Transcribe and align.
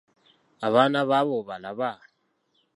Abaana 0.67 0.99
bo 1.07 1.13
abo 1.19 1.33
obalaba? 1.41 1.91